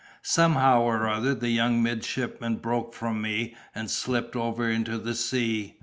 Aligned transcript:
Somehow 0.23 0.81
or 0.81 1.07
other 1.07 1.35
the 1.35 1.51
young 1.51 1.83
midshipman 1.83 2.55
broke 2.55 2.95
from 2.95 3.21
me 3.21 3.55
and 3.75 3.87
slipped 3.91 4.35
over 4.35 4.67
into 4.67 4.97
the 4.97 5.13
sea. 5.13 5.77